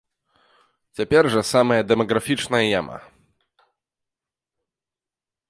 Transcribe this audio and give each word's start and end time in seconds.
Цяпер 0.99 1.23
жа 1.35 1.41
самая 1.51 1.77
дэмаграфічная 1.91 2.63
яма. 2.79 2.97